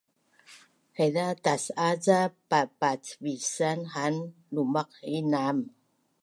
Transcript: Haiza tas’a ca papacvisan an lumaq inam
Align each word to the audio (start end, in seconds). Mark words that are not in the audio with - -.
Haiza 0.97 1.25
tas’a 1.43 1.89
ca 2.05 2.19
papacvisan 2.49 3.79
an 4.03 4.15
lumaq 4.53 4.91
inam 5.17 5.57